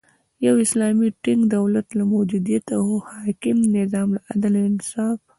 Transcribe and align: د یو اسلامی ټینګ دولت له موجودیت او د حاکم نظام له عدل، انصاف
د 0.39 0.41
یو 0.47 0.55
اسلامی 0.65 1.09
ټینګ 1.23 1.41
دولت 1.55 1.87
له 1.97 2.03
موجودیت 2.13 2.65
او 2.79 2.83
د 2.89 2.91
حاکم 3.21 3.57
نظام 3.77 4.07
له 4.15 4.19
عدل، 4.31 4.53
انصاف 4.69 5.19